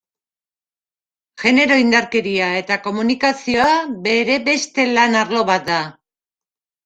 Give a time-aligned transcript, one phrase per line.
[1.41, 3.75] Genero-indarkeria eta komunikazioa
[4.07, 5.77] bere beste lan arlo bat da.